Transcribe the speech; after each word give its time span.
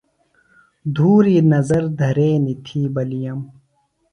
دُھوری 0.93 1.37
نظر 1.53 1.83
دھرینیۡ 1.99 2.59
تھی 2.65 2.81
بلیِیم۔ 2.93 3.39